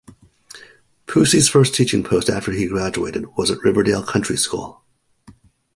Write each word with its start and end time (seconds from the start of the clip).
Pusey's 1.05 1.47
first 1.47 1.75
teaching 1.75 2.03
post 2.03 2.27
after 2.27 2.51
he 2.51 2.65
graduated 2.65 3.27
was 3.37 3.51
at 3.51 3.61
Riverdale 3.61 4.01
Country 4.01 4.35
School. 4.35 4.83